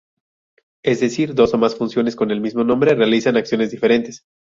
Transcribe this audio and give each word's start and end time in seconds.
Es 0.83 0.99
decir, 0.99 1.35
dos 1.35 1.53
o 1.53 1.59
más 1.59 1.75
funciones 1.75 2.15
con 2.15 2.31
el 2.31 2.41
mismo 2.41 2.63
nombre 2.63 2.95
realizan 2.95 3.37
acciones 3.37 3.69
diferentes. 3.69 4.23